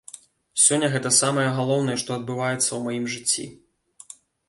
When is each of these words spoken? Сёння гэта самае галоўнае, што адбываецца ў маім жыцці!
Сёння 0.63 0.87
гэта 0.95 1.11
самае 1.17 1.45
галоўнае, 1.61 1.97
што 2.05 2.09
адбываецца 2.19 2.67
ў 2.73 2.79
маім 2.89 3.05
жыцці! 3.17 3.51